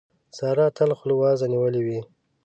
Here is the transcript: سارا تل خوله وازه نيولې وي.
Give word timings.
سارا 0.37 0.67
تل 0.77 0.91
خوله 0.97 1.15
وازه 1.21 1.45
نيولې 1.53 1.81
وي. 1.85 1.99